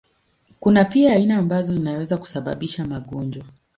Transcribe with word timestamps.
Kuna 0.59 0.85
pia 0.85 1.13
aina 1.13 1.37
ambazo 1.37 1.73
zinaweza 1.73 2.17
kusababisha 2.17 2.85
magonjwa. 2.87 3.45